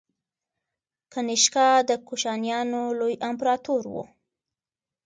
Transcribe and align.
کنیشکا 1.13 1.67
د 1.89 1.91
کوشانیانو 2.07 2.81
لوی 2.99 3.15
امپراتور 3.29 3.83
و 3.93 3.95